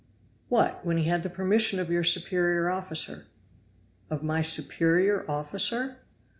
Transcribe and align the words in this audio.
"What! 0.49 0.83
when 0.83 0.97
he 0.97 1.03
had 1.03 1.21
the 1.21 1.29
permission 1.29 1.77
of 1.79 1.91
your 1.91 2.03
superior 2.03 2.71
officer." 2.71 3.27
"Of 4.09 4.23
my 4.23 4.41
superior 4.41 5.23
officer?" 5.29 5.97